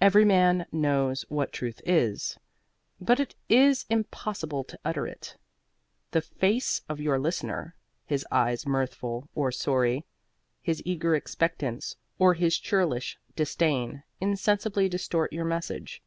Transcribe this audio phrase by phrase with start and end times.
[0.00, 2.38] Every man knows what Truth is,
[2.98, 5.36] but it is impossible to utter it.
[6.12, 7.74] The face of your listener,
[8.06, 10.06] his eyes mirthful or sorry,
[10.62, 16.02] his eager expectance or his churlish disdain insensibly distort your message.